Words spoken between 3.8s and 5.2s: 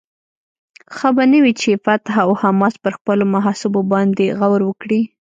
بیا غور وکړي؟